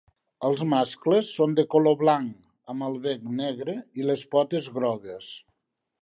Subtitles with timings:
[0.47, 2.33] Els mascles són de color blanc,
[2.75, 5.33] amb el bec negre i les potes grogues.